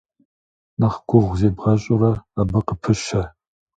[0.79, 3.21] Нэхъ гугъу зебгъэщӀурэ, абы къыпыщэ.